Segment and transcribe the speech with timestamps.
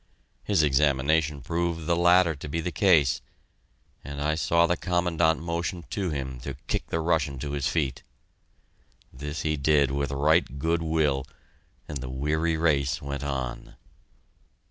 [0.43, 3.21] His examination proved the latter to be the case,
[4.03, 8.01] and I saw the Commandant motion to him to kick the Russian to his feet.
[9.13, 11.23] This he did with right good will,
[11.87, 13.75] and the weary race went on.